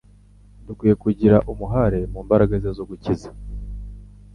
[0.65, 3.29] dukwiye kugira muhare mu mbaraga ze zo gukiza.